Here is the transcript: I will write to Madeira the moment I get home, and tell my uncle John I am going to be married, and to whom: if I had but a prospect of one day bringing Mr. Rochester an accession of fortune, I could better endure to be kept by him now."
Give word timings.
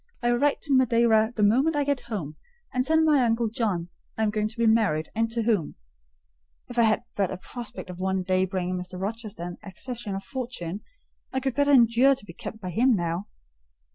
I 0.23 0.31
will 0.31 0.39
write 0.39 0.61
to 0.61 0.73
Madeira 0.75 1.31
the 1.35 1.43
moment 1.43 1.75
I 1.75 1.83
get 1.83 1.99
home, 1.99 2.35
and 2.73 2.83
tell 2.83 2.99
my 3.03 3.23
uncle 3.23 3.49
John 3.49 3.89
I 4.17 4.23
am 4.23 4.31
going 4.31 4.47
to 4.47 4.57
be 4.57 4.65
married, 4.65 5.09
and 5.13 5.29
to 5.29 5.43
whom: 5.43 5.75
if 6.67 6.79
I 6.79 6.81
had 6.81 7.03
but 7.15 7.29
a 7.29 7.37
prospect 7.37 7.91
of 7.91 7.99
one 7.99 8.23
day 8.23 8.45
bringing 8.45 8.77
Mr. 8.77 8.99
Rochester 8.99 9.43
an 9.43 9.57
accession 9.61 10.15
of 10.15 10.23
fortune, 10.23 10.81
I 11.31 11.39
could 11.39 11.53
better 11.53 11.69
endure 11.69 12.15
to 12.15 12.25
be 12.25 12.33
kept 12.33 12.59
by 12.59 12.71
him 12.71 12.95
now." 12.95 13.27